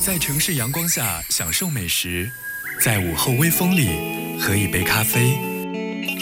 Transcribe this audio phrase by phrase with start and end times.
[0.00, 2.30] 在城市阳光下享受美食，
[2.82, 5.38] 在午后微风里喝一杯咖啡，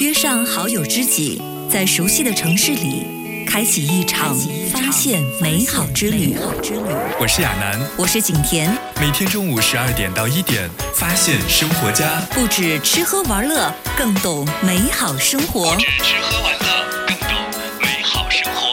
[0.01, 4.37] 约上好友知己，在熟悉的城市里开启一场
[4.73, 6.37] 发现美好之旅。
[7.21, 15.73] 我是亚楠，我是景甜，每天中午十二点到一点，发现生活家，不止吃喝玩乐，更懂美好生活。
[15.77, 17.29] 不止吃喝玩乐，更懂
[17.81, 18.68] 美好生活。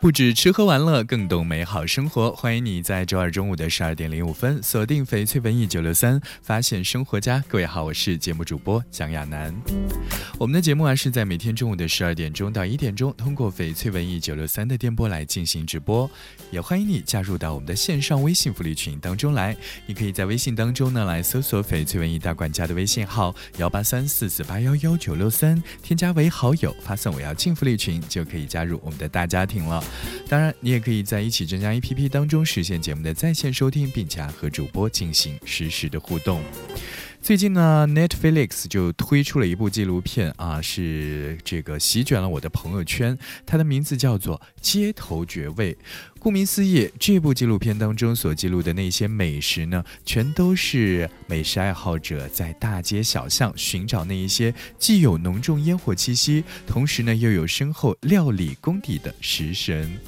[0.00, 2.32] 不止吃喝玩乐，更懂美好生活。
[2.32, 7.44] 欢迎你在周二中午的十二点零五分锁定翡翠文艺九六三，发现生活家。
[7.46, 9.54] 各位好，我是节目主播蒋亚楠。
[10.38, 16.10] 我们的节目啊是在每天中午的十二点钟到一点钟，通过翡翠文艺九六三的电波来进行直播。
[16.50, 19.54] 也欢迎你加入到我们的线上微信福利群当中来。
[19.84, 29.84] 你可以在微信当中呢来搜索翡翠文艺大管家的微信号幺八三四四八幺幺九六三，添加为好友，发送我要进福利群，就可以加入我们的大家庭了。
[30.28, 36.40] 当然，你也可以在一起增加 APP 当中实现节目的在线收听，并且和主播进行实时的互动。
[37.22, 43.16] 最近呢，Netflix 就推出了一部纪录片啊，是这个席卷了我的朋友圈。
[43.44, 45.74] 它的名字叫做《街头绝味》。
[46.18, 59.98] 顾名思义，这部纪录片当中所记录的那些美食呢，全都是美食爱好者在大街小巷寻找那一些既有浓重烟火气息，同时呢又有深厚料理功底的食神。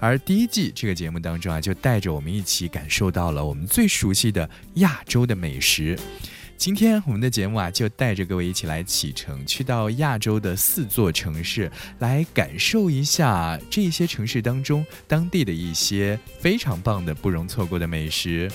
[0.00, 5.96] 而第一季这个节目当中啊，就带着我们一起感受到了我们最熟悉的亚洲的美食。
[6.56, 18.50] 今天我们的节目啊，就带着各位一起来启程，去到亚洲的四座城市，来感受一下这些城市当中当地的一些非常棒的、不容错过的美食。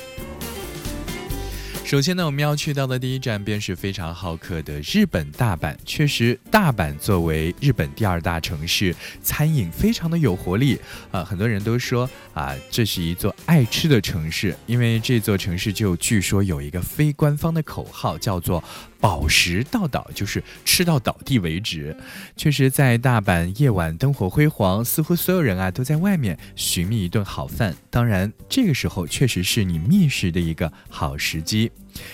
[1.90, 5.76] 首先呢，我们要去到的第一站便是非常好客的日本大阪。
[5.84, 10.80] 确实，大阪作为日本第二大城市，餐饮非常的有活力
[11.10, 11.24] 啊。
[11.24, 18.64] 很多人都说啊，这是一座爱吃的城市，因为这座城市就据说有一个非官方的口号，叫做
[19.00, 21.96] “饱食到倒”，就是吃到倒地为止。
[22.36, 27.76] 确实，在大阪夜晚灯火辉煌，似乎所有人啊都在外面寻觅一顿好饭。
[27.90, 31.72] 当然，这个时候确实是你觅食的一个好时机。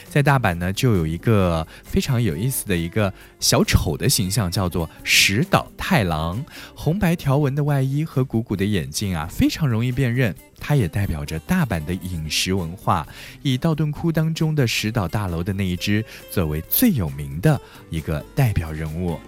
[0.09, 6.43] 在大阪呢，就有一个非常有意思的一个小丑的形象，叫做石岛太郎。
[6.73, 10.35] 红白条纹的外衣和鼓鼓的眼镜啊，非常容易辨认。
[10.57, 13.05] 它也代表着大阪的饮食文化，
[13.43, 17.59] 以道顿窟当中的石岛大楼的那一只作为最有名的
[17.89, 19.19] 一个代表人物。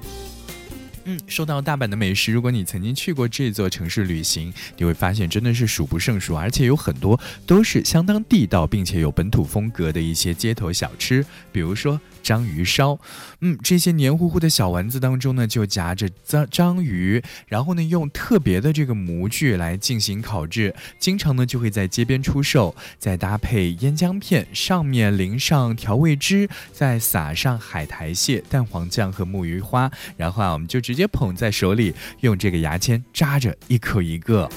[1.09, 11.99] 嗯，说到大阪的美食，如果你曾经去过这座城市旅行，你会发现真的是数不胜数，而且有很多都是相当地道并且有本土风格的一些街头小吃，比如说。
[12.27, 12.99] 章鱼烧，
[13.39, 34.49] 嗯，这些黏糊糊的小丸子当中呢，就夹着章章鱼，然后呢，用特别的这个模具来进行烤制，经常呢就会在街边出售，再搭配腌姜片，上面淋上调味汁，再撒上海苔蟹、蛋黄酱和木鱼花，然后啊，我们就直接捧在手里，用这个牙签扎着，一口一个。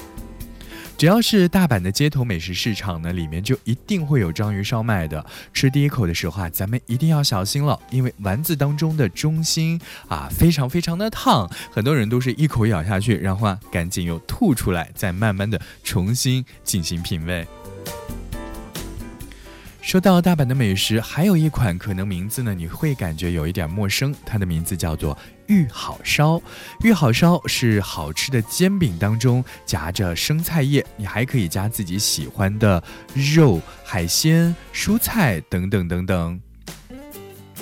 [1.01, 5.25] 只要是大阪的街头美食市场呢，里面就一定会有章鱼烧卖的。
[5.51, 17.47] 吃第一口的时候啊，咱们一定要小心了，因为丸子当中的中心啊，非常非常的烫，很多人都是一口咬下去，然后啊，赶紧又吐出来，再慢慢的重新进行品味。
[19.81, 25.17] 说到大阪的美食，还有一款可能名字呢，你会感觉有一点陌生，它的名字叫做
[25.51, 26.41] 玉好烧。
[26.81, 32.81] 玉好烧是好吃的煎饼当中夹着生菜叶，你还可以加自己喜欢的
[33.13, 36.39] 肉、海鲜、蔬菜等等等等。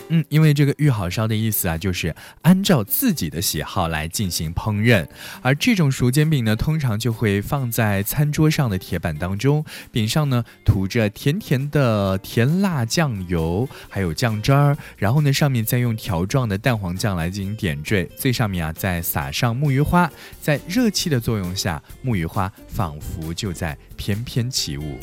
[0.10, 5.08] 嗯，因为这个玉好烧的意思啊，就是按照自己的喜好来进行烹饪，
[5.42, 24.98] 而这种熟煎饼呢，通常就会放在餐桌上的铁板当中，饼上呢涂着甜甜的甜辣酱油，还有酱汁儿，然后呢上面再用条状的蛋黄酱来进行点缀，最上面啊再撒上木鱼花，在热气的作用下，木鱼花仿佛就在翩翩起舞。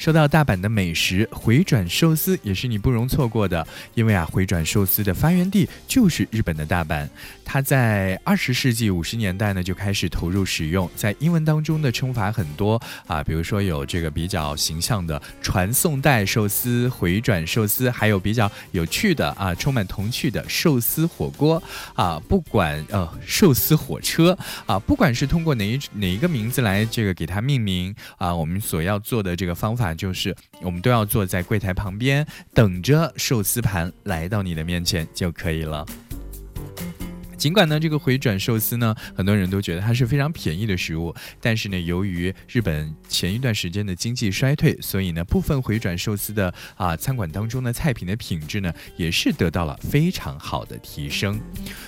[0.00, 7.06] 说到大阪的美食，回转寿司也是你不容错过的，因为啊，回转寿司的发源地就是日本的大阪。
[7.52, 21.60] 它在二十世纪五十年代呢就开始投入使用，在英文当中的称法很多啊，比如说有这个比较形象的传送带寿司、回转寿司，还有比较有趣的啊，充满童趣的寿司火锅
[21.94, 30.32] 啊，不管呃寿司火车啊，不管是通过哪一哪一个名字来这个给它命名啊，我们所要做的这个方法就是
[30.62, 32.24] 我们都要坐在柜台旁边
[32.54, 35.84] 等着寿司盘来到你的面前就可以了。
[37.40, 51.40] 尽管呢，这个回转寿司呢，很多人都觉得它是非常便宜的食物，但是呢，由于日本前一段时间的经济衰退，所以呢，部分回转寿司的啊餐馆当中的菜品的品质呢，也是得到了非常好的提升。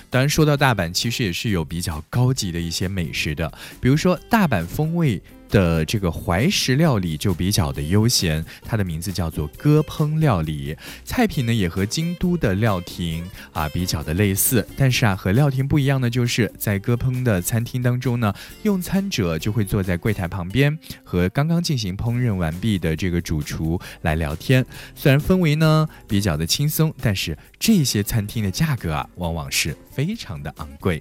[0.09, 5.21] 当然，说到大阪，其实也是有比较高级的一些美食的，比如说大阪风味。
[5.53, 18.33] 的这个怀石料理就比较的悠闲，它的名字叫做鸽烹料理，菜品呢也和京都的料亭啊比较的类似，但是啊和料亭不一样的就是在鸽烹的餐厅当中呢，
[18.63, 24.65] 用餐者就会坐在柜台旁边和刚刚进行烹饪完毕的这个主厨来聊天，
[24.95, 30.99] 虽然氛围呢比较的轻松，但是这些餐厅的价格啊往往是非常的昂贵。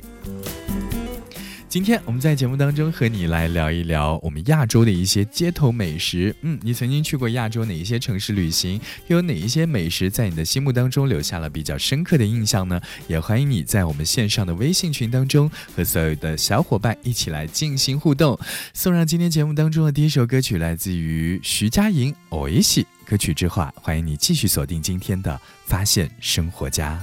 [1.72, 6.36] 今天我们在节目当中和你来聊一聊我们亚洲的一些街头美食。
[6.42, 8.78] 嗯，你曾经去过亚洲哪一些城市旅行？
[9.06, 12.78] 又有哪一些美食在你的心目当中留下了比较深刻的印象呢？
[13.08, 18.38] 也欢迎你在我们线上的微信群当中和所有的小伙伴一起来进行互动。
[18.74, 27.02] 送上今天节目当中的第一首歌曲，来自于徐佳莹《o i s 歌曲之后，欢迎你继续锁定今天的发现生活家。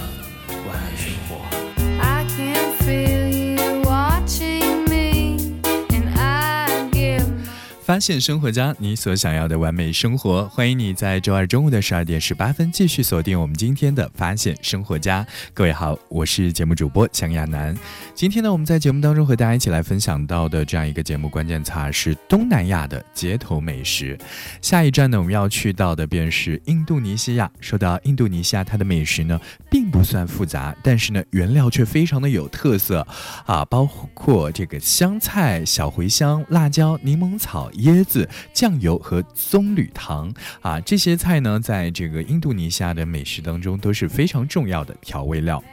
[7.83, 10.47] 发现生活家，你所想要的完美生活。
[10.49, 15.25] 欢迎你在周二中午的十二点十八分继续锁定我们今天的发现生活家。
[15.51, 17.75] 各位好，我是节目主播蒋亚楠。
[18.13, 24.15] 今天呢，我们在节目当中和大家一起来分享到的这样一个节目关键词是东南亚的街头美食。
[24.61, 27.51] 下一站呢，我们要去到的便是印度尼西亚。
[27.59, 29.39] 说到印度尼西亚，它的美食呢
[29.71, 33.05] 并不算复杂，但是呢原料却非常的有特色
[33.47, 37.70] 啊，包括这个香菜、小茴香、辣椒、柠檬草。
[37.71, 45.63] 椰子、酱油和棕榈糖啊，这些菜呢，在这个印度尼西亚的美食当中都是非常重要的调味料。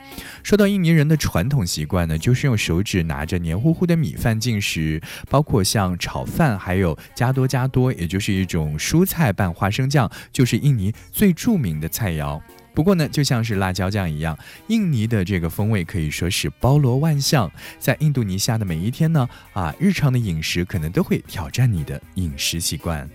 [0.43, 12.40] 说到印尼人的传统习惯呢，就是用手指拿着黏糊糊的米饭进食，包括像炒饭，还有加多加多，也就是一种蔬菜拌花生酱，就是印尼最著名的菜肴。
[12.78, 17.50] 不过呢，就像是辣椒酱一样，印尼的这个风味可以说是包罗万象。
[17.80, 23.11] 在印度尼西亚的每一天呢，啊，日常的饮食可能都会挑战你的饮食习惯。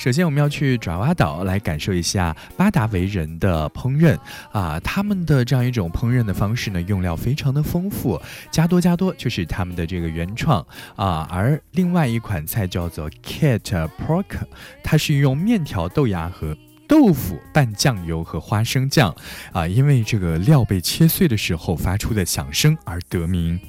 [0.00, 4.18] 首先，我们要去爪哇岛来感受一下巴达维人的烹饪
[4.50, 8.18] 啊，他们的这样一种烹饪的方式呢，用料非常的丰富，
[8.50, 10.66] 加多加多就是他们的这个原创
[10.96, 11.28] 啊。
[11.30, 13.60] 而另外一款菜叫做 Cat
[13.98, 14.38] Pork，
[14.82, 16.56] 它是用面条、豆芽和
[16.88, 19.14] 豆腐拌酱油和花生酱
[19.52, 23.60] 啊，因为这个料被切碎的时候发出的响声而得名。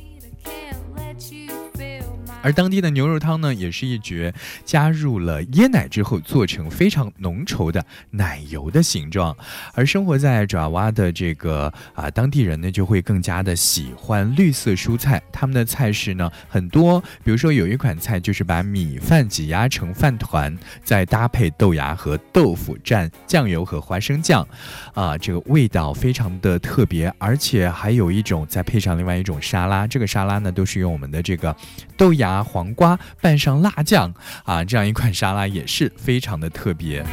[2.42, 4.34] 而当地的牛肉汤呢，也是一绝，
[4.66, 9.36] 加入了椰奶之后做成非常浓稠的奶油的形状。
[9.74, 15.22] 而生活在爪哇的这个啊当地人呢，就会更加的喜欢绿色蔬菜。
[15.32, 24.48] 他们的菜式呢很多，比如说有一款菜就是把米饭挤压成饭团，再搭配豆芽和豆腐蘸酱油和花生酱，
[24.96, 27.14] 啊，这个味道非常的特别。
[27.20, 31.56] 而且还有一种再配上另外一种沙拉，这个沙拉呢都是用我们的这个
[31.96, 32.31] 豆芽。
[32.32, 34.14] 拿黄瓜拌上辣酱
[34.46, 37.06] 啊，这样一款沙拉也是非常的特别。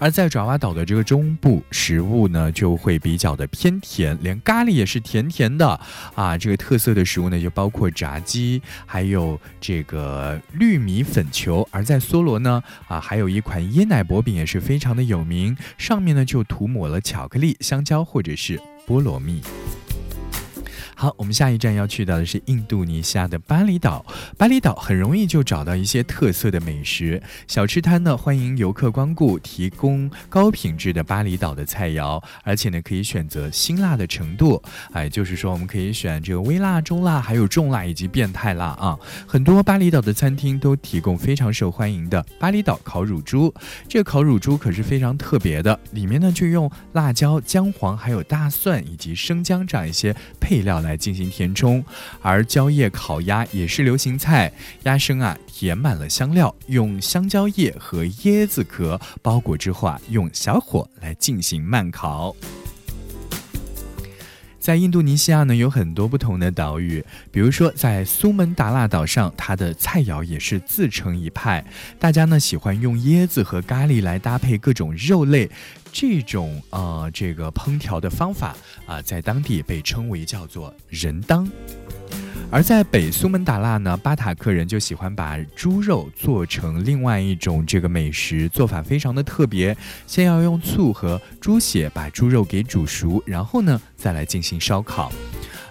[0.00, 5.80] 而在爪哇岛的这个中部，食物呢就会比较的偏甜，连咖喱也是甜甜的
[6.14, 6.36] 啊。
[6.36, 11.66] 这个特色的食物呢就包括炸鸡，还有这个绿米粉球。
[11.70, 19.40] 而在梭罗呢啊，还有一款椰奶薄饼也是非常的有名，上面呢就涂抹了巧克力、香蕉或者是菠萝蜜。
[21.04, 24.02] 好，我们下一站要去到的是印度尼西亚的巴厘岛。
[24.38, 38.98] 巴厘岛很容易就找到一些特色的美食小吃摊呢，欢迎游客光顾，提供高品质的巴厘岛的菜肴，而且呢可以选择辛辣的程度，哎，就是说我们可以选这个微辣、中辣，还有重辣以及变态辣啊。
[39.26, 43.52] 很多巴厘岛的餐厅都提供非常受欢迎的巴厘岛烤乳猪，
[43.86, 50.80] 这个烤乳猪可是非常特别的，里面呢就用辣椒、姜黄、还有大蒜以及生姜这样一些配料。
[50.84, 51.84] 来进行填充，
[52.20, 54.52] 而蕉叶烤鸭也是流行菜。
[54.84, 62.34] 鸭身啊填满了香料，用香蕉叶和椰子壳包裹之后啊，用小火来进行慢烤。
[64.64, 71.62] 在印度尼西亚呢，有很多不同的岛屿，比如说在苏门答腊岛上，它的菜肴也是自成一派。
[71.98, 75.50] 大家呢喜欢用椰子和咖喱来搭配各种肉类。
[75.92, 78.56] 这种呃，这个烹调的方法
[78.86, 81.46] 啊，在当地被称为叫做人当。
[82.54, 89.76] 而在北苏门答腊呢，巴塔克人就喜欢把猪肉做成另外一种这个美食，做法非常的特别。
[90.06, 95.10] 先要用醋和猪血把猪肉给煮熟，然后呢，再来进行烧烤。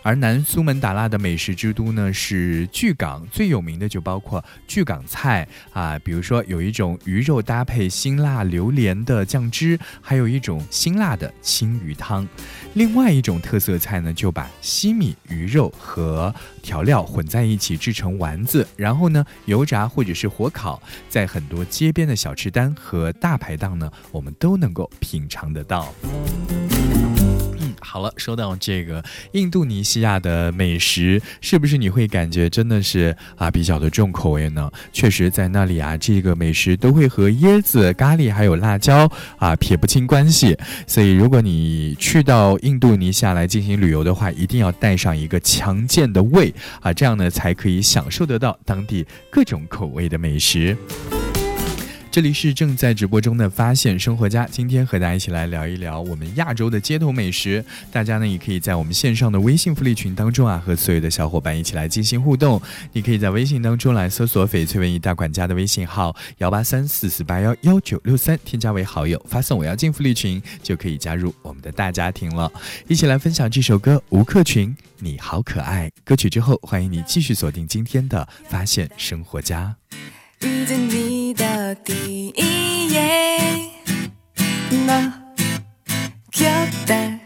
[0.04, 12.28] 而南苏门答腊的美食之都呢是巨港，最有名的就包括巨港菜啊，比如说有一种鱼肉搭配辛辣榴莲的酱汁，还有一种辛辣的青鱼汤。
[12.74, 25.94] 另外一种特色菜呢，就把西米、鱼肉和调料混在一起制成丸子，然后呢油炸或者是火烤，在很多街边的小吃摊和大排档呢，我们都能够品尝得到。
[27.84, 34.72] 好了，说到这个印度尼西亚的美食，是不是你会感觉真的是啊比较的重口味呢？
[34.92, 40.58] 确实，在那里啊，这个美食都会和椰子、咖喱还有辣椒啊撇不清关系。
[40.88, 50.78] 所以，如果你去到印度尼西亚来进行旅游的话，一定要带上一个强健的胃啊，这样呢才可以享受得到当地各种口味的美食。
[52.14, 57.66] 这里是正在直播中的发现生活家，今天和大家一起来聊一聊我们亚洲的街头美食。
[57.92, 62.62] 大家呢也可以在我们线上的微信福利群当中啊，和所有的小伙伴一起来进行互动。
[62.92, 72.48] 你可以在微信当中来搜索“翡翠文艺大管家”的微信号幺八三四四八幺幺九六三，添加为好友，发送“我要进福利群”，就可以加入我们的大家庭了。
[72.88, 75.90] 一起来分享这首歌《吴克群》，你好可爱。
[76.04, 79.76] 歌曲之后，欢迎你继续锁定今天的发现生活家。
[80.42, 83.72] 遇见你的第一夜，
[84.86, 85.12] 那
[86.30, 86.50] 飘
[86.86, 87.20] 的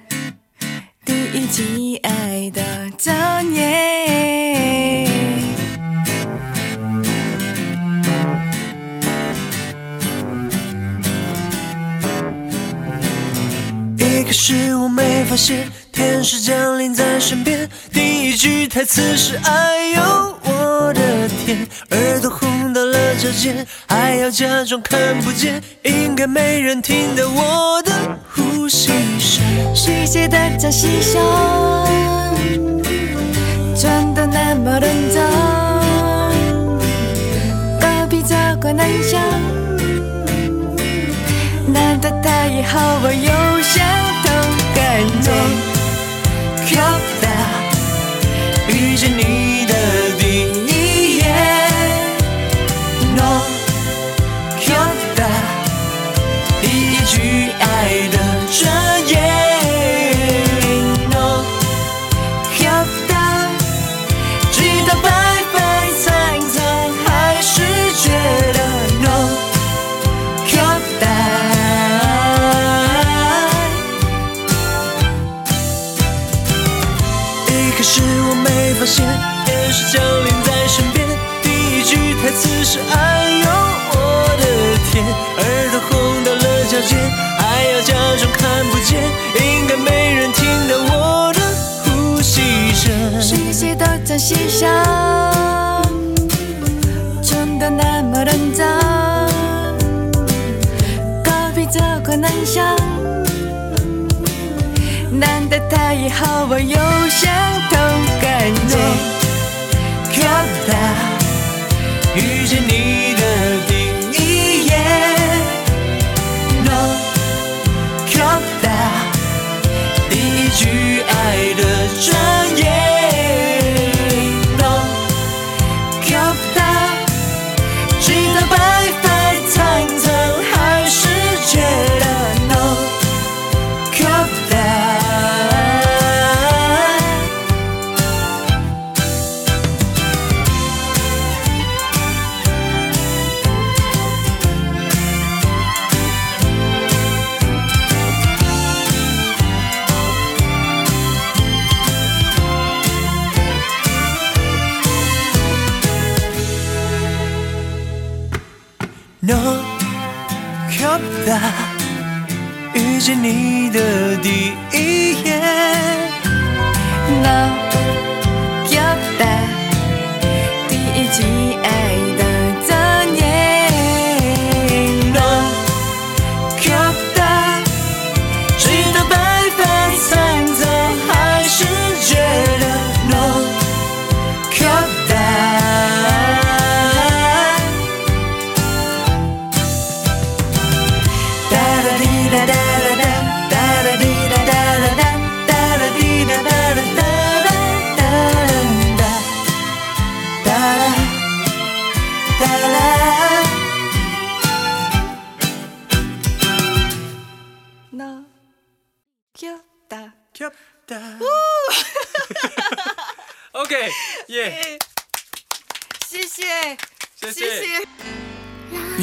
[1.03, 2.61] 第一季爱的
[2.97, 5.05] 真夜。
[13.97, 27.91] 一开始我没发现天使降临在身边，第一句台词是“哎呦我的天”，耳朵红到了脚尖，还要假装看不见，应该没人听到我的
[28.33, 28.87] 呼吸
[29.19, 29.43] 声。
[29.75, 31.21] 谁写的这细声，
[33.75, 35.23] 真的那么认真？
[37.79, 39.19] 隔壁这个男生，
[41.71, 43.85] 难道他也和我有相
[44.23, 44.31] 同
[44.73, 44.81] 感
[45.21, 45.31] 觉？
[46.65, 46.83] 飘
[47.21, 47.25] 的，
[48.67, 49.21] 遇见你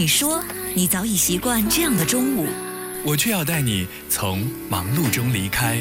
[0.05, 2.47] 你说你早已习惯这样的中午，
[3.07, 5.79] 我却要带你从忙碌中离开。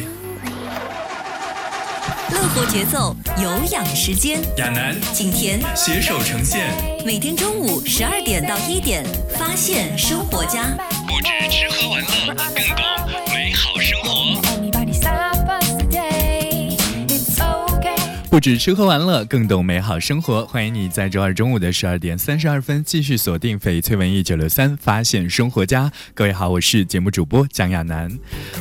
[2.31, 4.39] 乐活节奏，有氧时间。
[4.59, 6.73] 亚楠景甜携手呈现，
[7.05, 9.03] 每天中午十二点到一点，
[9.37, 10.69] 发现生活家。
[11.05, 12.82] 不止吃喝玩乐，更
[18.33, 20.43] 不止吃喝玩乐，更懂美好生活。
[20.47, 25.91] 欢迎你在周二中午的十二点三十二分继续锁定翡翠文艺九六三，发现生活家。
[26.15, 28.11] 各位好，我是节目主播蒋亚楠。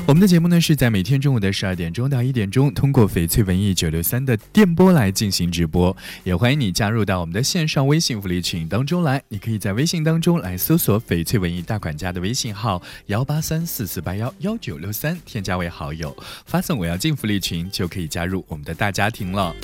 [0.07, 5.97] 我们的节目呢是在每天中午的十二点钟到一点钟，通过翡翠文艺九六三的电波来进行直播。
[6.23, 9.23] 也欢迎你加入到我们的线上微信福利群当中来。
[9.29, 19.57] 你可以在微信当中来搜索“翡翠文艺大管家”的微信号幺八三四四八幺幺九六三，添加为好友，发送“我要进福利群”就可以加入我们的大家庭了。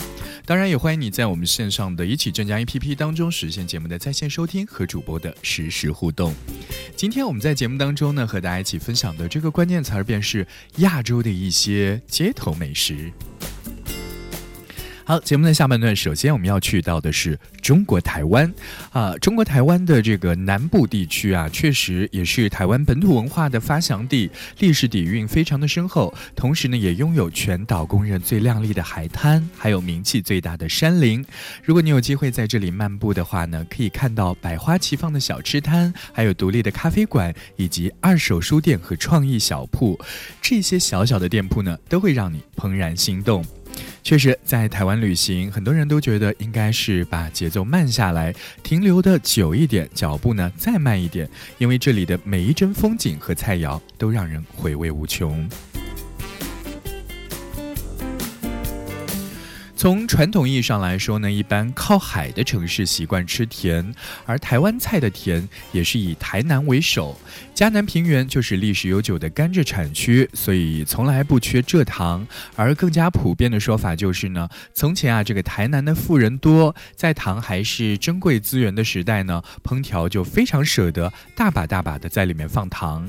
[0.48, 6.32] 当然，也欢迎你在我们线上的一起镇江 APP 当中实现节目的在线收听和主播的实时互动。
[6.96, 10.46] 今天我们在节目当中呢，和大家一起分享的这个关键词儿便是
[10.78, 13.12] 亚洲的一些街头美食。
[15.08, 18.52] 好，节目的下半段，首先我们要去到的是中国台湾，
[18.92, 31.24] 啊，中国台湾的这个南部地区啊，确实也是台湾本土文化的发祥地，历史底蕴非常的深厚，同时呢，也拥有全岛公认最亮丽的海滩，还有名气最大的山林。
[31.64, 39.98] 如果你有机会在这里漫步的话呢，可以看到百花齐放的小吃摊，还有独立的咖啡馆，以及二手书店和创意小铺，
[40.42, 43.42] 这些小小的店铺呢，都会让你怦然心动。
[44.02, 55.48] 确实，在台湾旅行，很多人都觉得应该是把节奏慢下来，停留的久一点，脚步呢再慢一点，因为这里的每一帧风景和菜肴都让人回味无穷。
[59.78, 63.94] 从传统意义上来说呢，一般靠海的城市习惯吃甜，
[64.26, 67.16] 而台湾菜的甜也是以台南为首。
[67.54, 72.26] 嘉南平原就是历史悠久的甘蔗产区，所以从来不缺蔗糖。
[72.56, 83.08] 而更加普遍的说法就是呢，从前啊，这个台南的富人多，在糖还是珍贵资源的时代呢，烹调就非常舍得，大把大把的在里面放糖。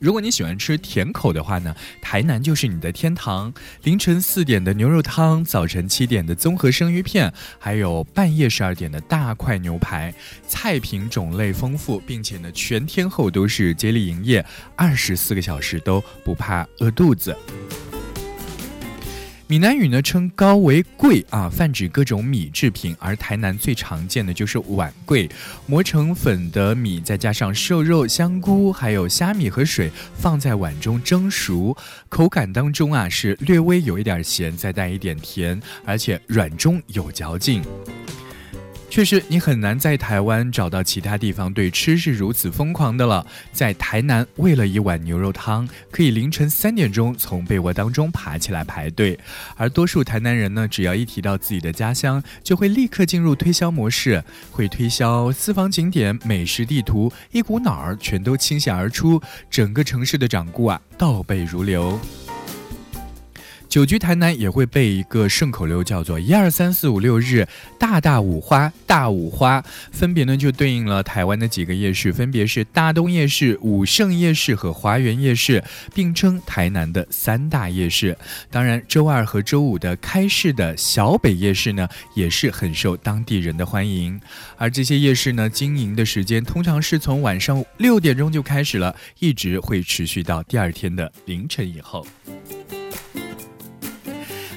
[0.00, 3.52] 如果你喜欢吃甜口的话呢，台南就是你的天堂。
[3.82, 10.12] 凌晨四点的牛肉汤，早晨七点的综合生鱼片，还有半夜十二点的大块牛排，
[10.48, 14.42] 菜品种类丰富，并且呢全天候都是接力营业，
[14.74, 17.36] 二十四个小时都不怕饿肚子。
[19.50, 25.28] 闽南语呢称高为桂啊，泛指各种米制品，而台南最常见的就是碗桂，
[25.66, 31.76] 磨成粉的米，再加上瘦肉、香菇，还有虾米和水，放在碗中蒸熟，
[32.08, 37.60] 口感当中啊是略微有一点咸，再带一点甜，而且软中有嚼劲。
[38.90, 43.24] 确实，你很难在台湾找到其他地方对吃是如此疯狂的了。
[43.52, 49.16] 在台南，为了一碗牛肉汤，可以凌晨三点钟从被窝当中爬起来排队。
[49.56, 61.98] 而多数台南人呢，只要一提到自己的家乡，就会立刻进入推销模式，会推销私房景点、美食地图，一股脑儿全都倾泻而出，整个城市的掌故啊，倒背如流。
[63.70, 67.46] 久居台南也会背一个顺口溜，叫做“一二三四五六日，
[67.78, 75.62] 大大五花大五花”，分别呢就对应了台湾的几个夜市，分别是大东夜市、武胜夜市和华园夜市，
[75.94, 78.18] 并称台南的三大夜市。
[78.50, 84.20] 当然，周二和周五的开市的小北夜市呢，也是很受当地人的欢迎。
[84.56, 92.04] 而这些夜市呢，经营的时间通常是从晚上六点钟就开始了，一直会持续到第二天的凌晨以后。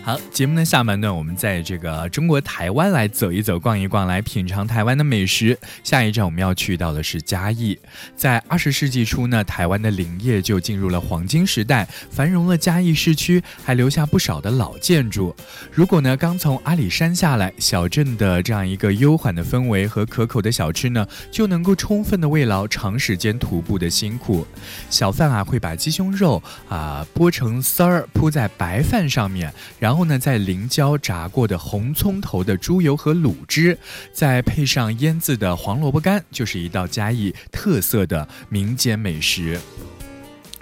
[0.05, 5.57] 好，节目的下半段，我们在这个中国台湾来走一走、逛一逛，来品尝台湾的美食。
[5.81, 7.79] 下一站我们要去到的是嘉义。
[8.13, 15.33] 在二十世纪初呢，台湾的林业就进入了黄金时代，繁荣了嘉义市区，还留下不少的老建筑。
[15.71, 24.45] 如果呢刚从阿里山下来，小镇的这样一个悠缓的氛围和可口的小吃呢，就能够充分的慰劳长时间徒步的辛苦。
[24.89, 33.77] 小贩啊会把鸡胸肉啊剥成丝儿铺在白饭上面，然然后呢，在淋椒炸过的红葱头的猪油和卤汁，
[34.11, 39.59] 再配上腌制的黄萝卜干，就是一道嘉义特色的民间美食。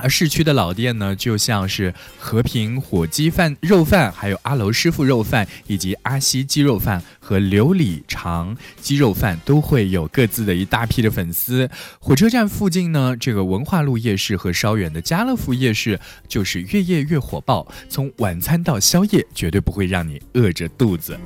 [0.02, 11.70] 而市区的老店呢，就像是和平火鸡饭肉饭，还有阿楼师傅肉饭，以及阿西鸡肉饭和琉璃肠鸡肉饭，都会有各自的一大批的粉丝。
[12.00, 21.18] 火车站附近呢，这个文化路夜市和稍远的家乐福夜市，就是越夜越火爆，从晚餐到宵夜，绝对不会让你饿着肚子。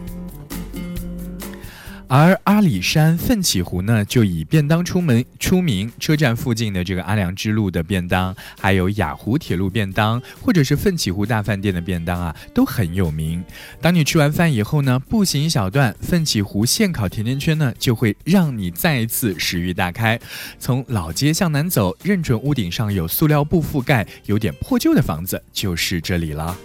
[2.07, 5.91] 而阿里山奋起湖呢，就以便当出门出名。
[5.99, 13.43] 车站附近的这个阿良之路的便当，还有雅湖铁路便当，或者是奋起湖大饭店的便当啊，都很有名。
[13.81, 20.19] 当你吃完饭以后呢，步行一小段，奋起湖现烤甜甜圈呢，就会让你再一次食欲大开。
[20.59, 26.55] 从老街向南走，认准屋顶上有塑料布覆盖、有点破旧的房子，就是这里了。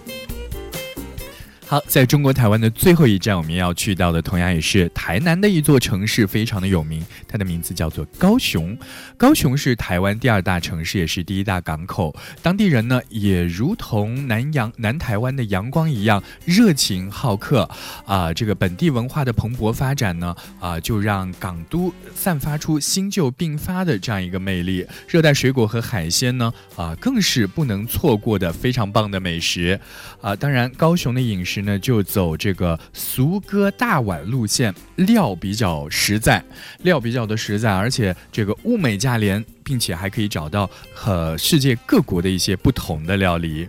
[1.71, 8.77] 好，在中国台湾的最后一站，我们要去到的同样也是台南的一座城市，非常的有名，它的名字叫做高雄。
[9.15, 12.13] 高雄是台湾第二大城市，也是第一大港口。
[12.41, 17.69] 当地人呢，也如同南洋南台湾的阳光一样热情好客
[18.05, 18.33] 啊。
[18.33, 24.85] 这个本地文化的蓬勃发展呢，啊，就让港都散发出新旧并发的这样一个魅力。
[25.07, 29.79] 热带水果和海鲜呢，啊，更是不能错过的非常棒的美食
[30.19, 30.35] 啊。
[30.35, 31.60] 当然，高雄的饮食。
[31.61, 36.43] 呢，就走这个俗歌大碗路线，料比较实在，
[36.83, 43.67] 料比较的实在，而且这个物美价廉，并且还可以找到和世界各国的一些不同的料理。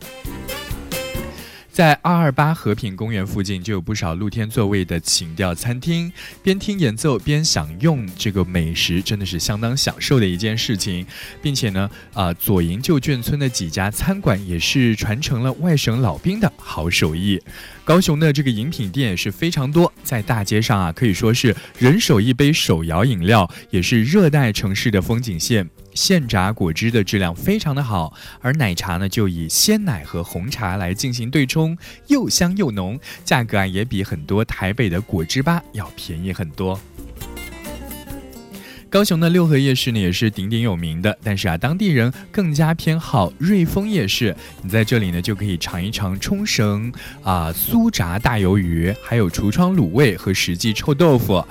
[1.71, 11.07] 在二二八和平公园附近就有不少露天座位的情调餐厅，边听演奏边享用这个美食，真的是相当享受的一件事情。
[11.41, 17.41] 并且呢，啊，左营旧眷村的几家餐馆也是传承了外省老兵的好手艺。
[17.85, 25.69] 高雄的这个饮品店也是非常多，在大街上啊，可以说是人手一杯手摇饮料，也是热带城市的风景线。
[25.95, 36.81] 现榨果汁的质量非常的好，而奶茶呢就以鲜奶和红茶来进行对冲，又香又浓，价格啊也比很多台北的果汁吧要便宜很多。
[38.93, 44.37] 高雄的六合夜市呢也是鼎鼎有名的，但是啊，当地人更加偏好瑞丰夜市。
[44.63, 51.43] 你在这里呢就可以尝一尝冲绳啊酥炸大鱿鱼，还有橱窗卤味和实际臭豆腐。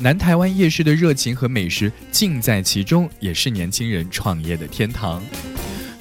[0.00, 5.22] 南台湾夜市的热情和美食尽在其中，也是年轻人创业的天堂。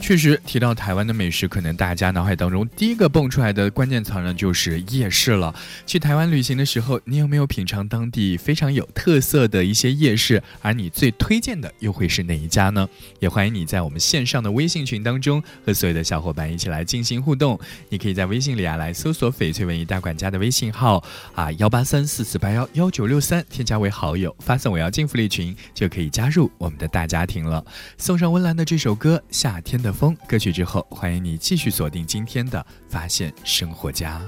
[0.01, 5.53] 确实，提到台湾的美食，可能大家脑海当中第一个蹦出来的关键词呢，就是夜市了。
[5.85, 10.41] 去台湾旅行的时候，你有没有品尝当地非常有特色的一些夜市？
[10.61, 12.89] 而你最推荐的又会是哪一家呢？
[13.19, 17.57] 也欢迎你在我们线上的微信群当中和所有的小伙伴一起来进行互动。
[17.87, 21.01] 你可以在微信里啊来搜索“翡翠文艺大管家”的微信号
[21.35, 27.63] 啊幺八三四四八幺幺九六三，添加为好友，发送“我要进福利群”，就可以加入我们的大家庭了。
[27.97, 29.89] 送上温岚的这首歌《夏天的》。
[29.93, 32.59] 风歌曲之后，欢迎你继续锁定今天的
[32.91, 34.21] 《发现生活家》。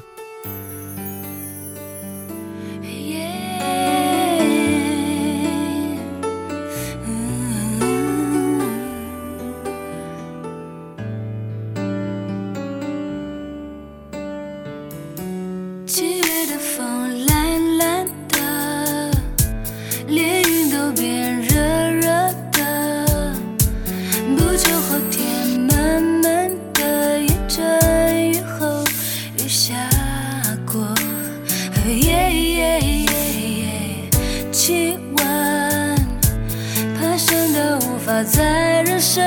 [38.23, 39.21] 在忍受，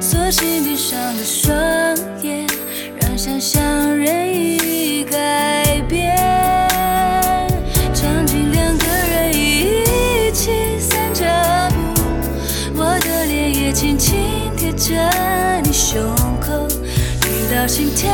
[0.00, 1.54] 索性闭上了双
[2.22, 2.46] 眼，
[3.00, 3.62] 让想象
[3.96, 6.16] 任意改变。
[7.92, 11.24] 场景两个人一起散着
[11.70, 12.02] 步，
[12.76, 14.18] 我的脸也轻轻
[14.56, 14.94] 贴着
[15.62, 16.66] 你胸口，
[17.20, 18.10] 听到心跳。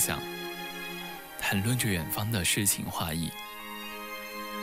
[0.00, 0.20] 想，
[1.38, 3.30] 谈论着远方的诗情画意。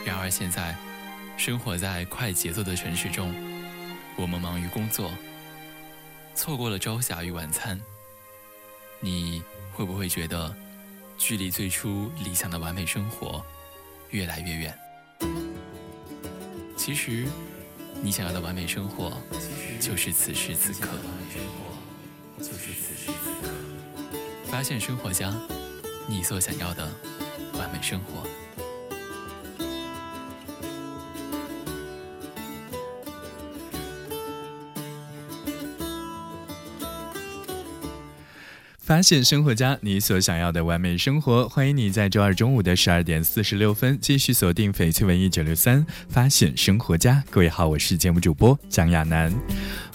[0.04, 0.76] 然而现在，
[1.36, 3.32] 生活在快节奏的城市中，
[4.16, 5.10] 我们忙于工作，
[6.34, 7.80] 错过了朝霞与晚餐。
[9.00, 10.54] 你会不会觉得，
[11.16, 13.44] 距离最初理想的完美生活
[14.10, 14.76] 越来越远？
[16.76, 17.26] 其实，
[18.02, 19.22] 你想要的完美生活，
[19.80, 20.88] 就是此时此刻。
[24.50, 25.32] 发现生活家，
[26.08, 26.90] 你所想要的
[27.58, 28.26] 完美生活。
[38.80, 41.46] 发现生活家，你所想要的完美生活。
[41.46, 47.22] 欢迎你在周二中午的十二点四十六分继续锁定翡翠文艺九六三，发现生活家。
[47.30, 49.30] 各位好，我是节目主播蒋亚楠。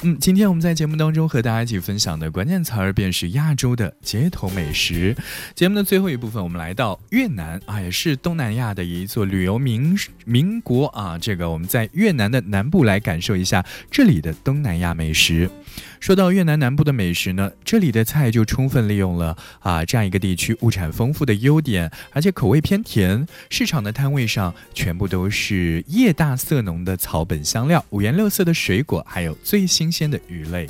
[0.05, 5.15] 嗯，今天我们在节目当中和大家一起分享的关键词儿便是亚洲的街头美食。
[5.55, 11.17] 节目的最后一部分，我们来到越南啊，也是东南亚的一座旅游名名国啊。
[11.17, 15.49] 这个我们在越南的南部来感受一下这里的东南亚美食。
[15.99, 23.25] 说到越南南部的美食呢，这里的菜就充分利用了啊这样一个地区物产丰富的优点，而且口味偏甜。
[23.49, 30.67] 市场的摊位上全部都是叶大色浓的草本香料，五颜六色的水果，还有最新鲜的鱼类。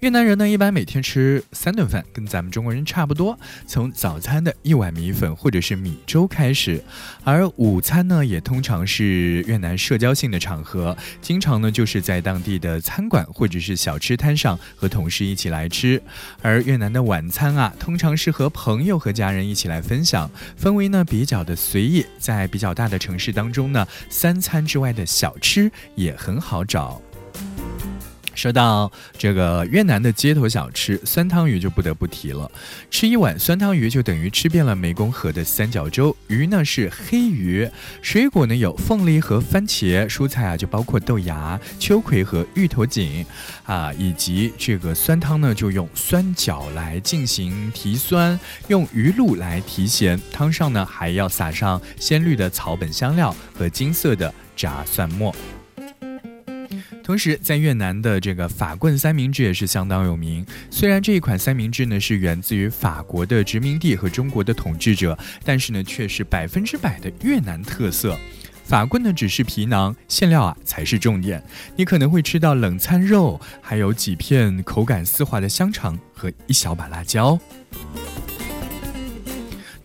[0.00, 3.36] 越南人呢，一般每天吃三顿饭，跟咱们中国人差不多。
[3.66, 6.80] 从早餐的一碗米粉或者是米粥开始，
[7.24, 16.00] 而午餐呢，也通常是越南社交性的场合，经常呢就是在当地的餐馆或者是小吃摊上和同事一起来吃。
[16.42, 22.06] 而越南的晚餐啊，通常是和朋友和家人一起来分享，氛围呢比较的随意。
[22.20, 27.02] 在比较大的城市当中呢，三餐之外的小吃也很好找。
[28.38, 32.48] 说到这个越南的街头小吃酸汤鱼，就不得不提了。
[32.88, 36.16] 吃一碗酸汤鱼，就等于吃遍了湄公河的三角洲。
[36.28, 37.68] 鱼呢是黑鱼，
[38.00, 43.26] 水果呢有凤梨和番茄，蔬菜啊就包括豆芽、秋葵和芋头茎，
[43.64, 50.16] 啊，以及这个酸汤呢就用酸角来进行提酸，用鱼露来提咸。
[50.32, 55.34] 汤上呢还要撒上鲜绿的草本香料和金色的炸蒜末。
[57.08, 60.44] 同时，在越南的这个法棍三明治也是相当有名。
[60.70, 68.14] 虽然这一款三明治呢是源自于法国的殖民地和中国的统治者，但是呢却是百分之百的越南特色。
[68.62, 71.42] 法棍呢只是皮囊，馅料啊才是重点。
[71.76, 77.40] 你可能会吃到冷餐肉，还有几片口感丝滑的香肠和一小把辣椒。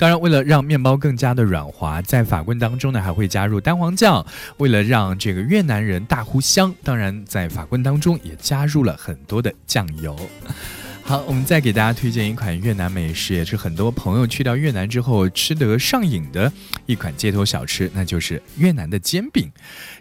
[0.04, 4.26] 当然，为了让面包更加的软滑，在法棍当中呢还会加入蛋黄酱。
[4.58, 10.14] 为了让这个越南人大呼香，当然在法棍当中也加入了很多的酱油。
[11.04, 16.52] 好，我们再给大家推荐一款越南美食，也是很多朋友去到越南之后吃得上瘾的
[16.86, 19.50] 一款街头小吃，那就是越南的煎饼。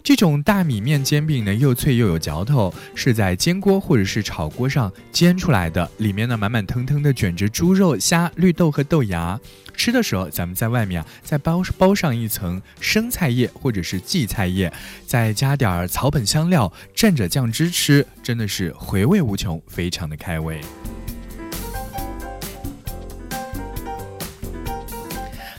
[0.02, 9.38] 这种大米面煎饼呢，又脆又有嚼头，是在煎锅或者是炒锅上煎出来的，里面呢满满腾腾的卷着猪肉、虾、绿豆和豆芽。
[9.82, 14.72] 吃的时候，咱们在外面啊再包包上一层生菜叶或者是荠菜叶，
[15.04, 20.60] 再加点草本香料，蘸着酱汁吃，真的是回味无穷，非常的开胃。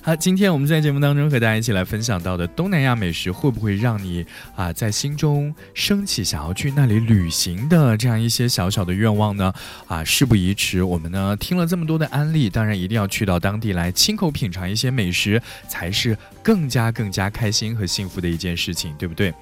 [0.06, 9.54] 好，今天我们在节目当中和大家一起来分享到的东南亚美食，会不会让你啊在心中升起想要去那里旅行的这样一些小小的愿望呢？
[9.88, 19.34] 啊，事不宜迟，我们呢听了这么多的安利，当然一定要去到当地来亲口品尝一些美食，才是更加更加开心和幸福的一件事情，对不对？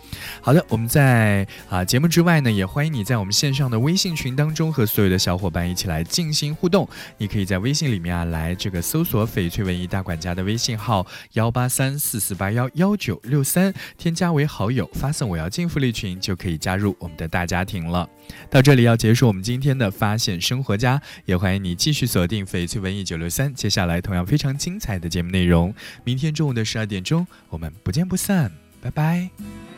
[0.42, 6.88] 好的，我们在啊节目之外呢，也欢迎你在我们线上的微信群当中和所有的小伙伴一起来进行互动。
[7.18, 10.51] 你可以在微信里面啊来这个搜索“翡翠文艺大管家”的微。
[10.52, 18.08] 微信号幺八三四四八幺幺九六三，添加为好友，发送“我要进福利群”就可以加入我们的大家庭了。
[18.50, 25.74] 到这里要结束我们今天的发现生活家，也欢迎你继续锁定翡翠文艺九六三，接下来同样非常精彩的节目内容。
[26.04, 29.71] 明天中午的十二点钟，我们不见不散，拜拜。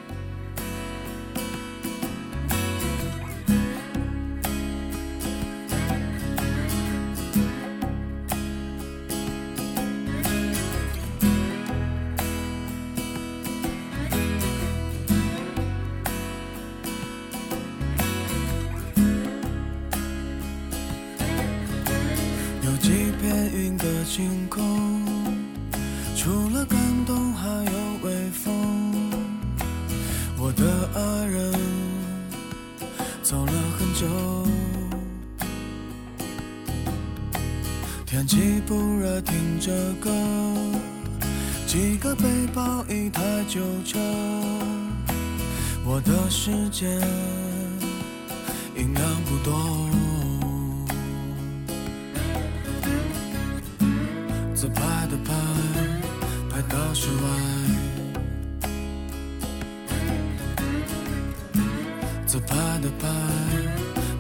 [62.34, 63.08] 自拍的拍，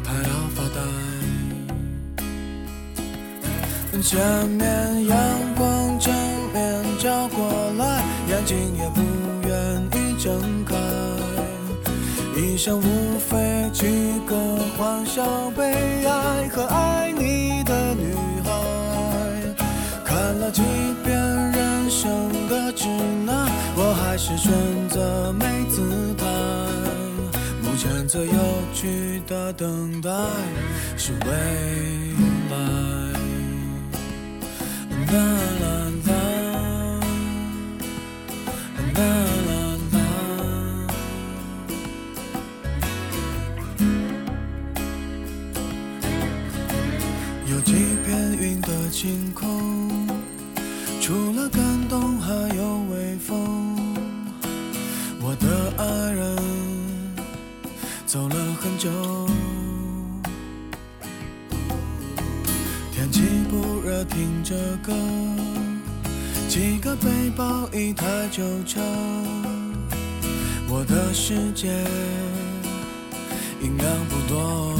[0.03, 0.77] 拍到发呆。
[4.03, 5.17] 前面阳
[5.55, 6.13] 光正
[6.53, 7.49] 面照过
[7.79, 9.01] 来，眼睛也不
[9.47, 10.75] 愿意睁开。
[12.39, 13.87] 一生无非几
[14.27, 14.35] 个
[14.77, 18.51] 欢笑、悲哀和爱你的女孩。
[20.05, 20.61] 看了几
[21.03, 22.87] 遍人生的指
[23.25, 24.53] 南，我还是选
[24.87, 26.12] 择没姿态。
[27.83, 28.31] 选择有
[28.73, 30.09] 趣的等待
[30.95, 31.27] 是未
[32.49, 32.55] 来。
[35.11, 35.19] 啦
[35.59, 35.65] 啦
[36.07, 36.11] 啦，
[38.95, 38.99] 啦
[39.47, 39.51] 啦
[39.91, 39.97] 啦。
[47.45, 47.73] 有几
[48.05, 48.07] 片
[48.39, 50.07] 云的晴空，
[51.01, 52.82] 除了感动还有
[58.13, 58.91] 走了很久。
[62.91, 64.53] 天气不热，听着
[64.83, 64.93] 歌，
[66.47, 68.79] 几个背包，一台旧车，
[70.69, 71.69] 我的世界
[73.59, 74.75] 营养不多。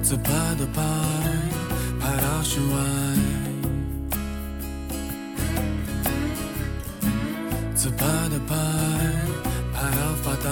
[0.00, 0.82] 自拍的拍，
[1.98, 3.27] 拍到室外。
[7.96, 8.54] 拍的拍，
[9.72, 10.50] 拍到发呆。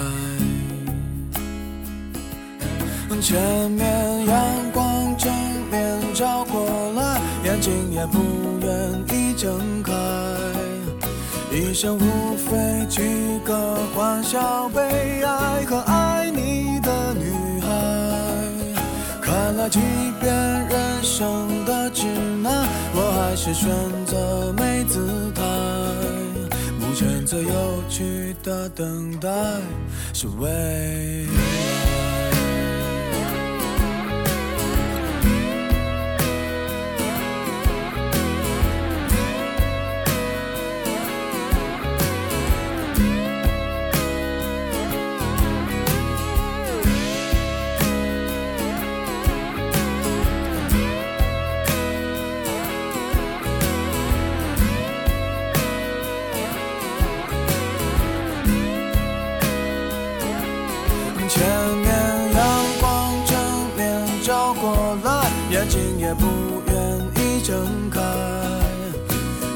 [3.19, 5.33] 前面阳光正
[5.69, 8.19] 面照过来，眼睛也不
[8.61, 8.69] 愿
[9.11, 9.91] 意睁开。
[11.51, 13.01] 一生无非几
[13.43, 17.67] 个欢笑、悲哀和爱你的女孩。
[19.19, 19.79] 看了几
[20.21, 20.33] 遍
[20.69, 22.05] 人生的指
[22.43, 23.67] 南，我还是选
[24.05, 25.41] 择没姿态。
[26.97, 29.29] 选择有趣的等待
[30.15, 31.27] 是为
[66.07, 66.25] 也不
[66.67, 66.75] 愿
[67.17, 67.99] 意睁开。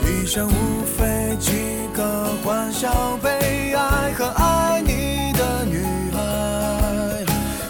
[0.04, 5.82] 一生无非几个欢笑、悲哀和爱你的女
[6.12, 7.24] 孩。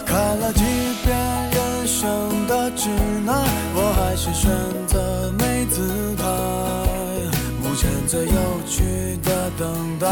[0.04, 0.64] 看了几
[1.04, 1.16] 遍
[1.52, 2.88] 人生的指
[3.24, 3.44] 南，
[3.76, 4.50] 我还是选
[4.88, 6.24] 择没姿态。
[7.62, 10.08] 目前最有趣的等待，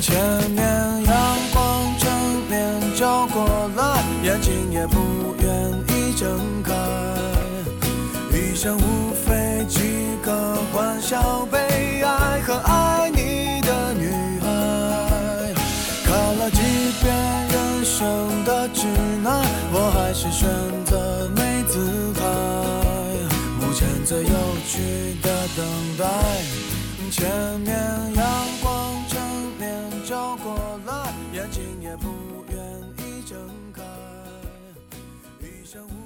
[0.00, 0.18] 前
[0.50, 0.64] 面
[1.04, 2.10] 阳光正
[2.48, 4.98] 面照过来，眼睛也不
[5.40, 5.46] 愿
[5.86, 6.69] 意睁开。
[8.60, 15.54] 一生无非几个欢笑、悲哀和爱你的女孩。
[16.04, 16.60] 看了几
[17.00, 17.10] 遍
[17.48, 18.86] 人生的指
[19.22, 19.42] 南，
[19.72, 20.46] 我还是选
[20.84, 22.20] 择没姿态。
[23.58, 24.30] 目前最有
[24.68, 26.04] 趣的等待，
[27.10, 27.74] 前面
[28.14, 29.18] 阳光正
[29.58, 32.58] 面照过来，眼睛也不愿
[32.98, 33.38] 意睁
[33.72, 33.82] 开。
[35.40, 35.99] 一生无